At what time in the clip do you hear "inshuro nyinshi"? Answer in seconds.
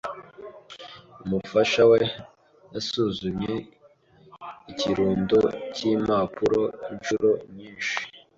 6.91-7.95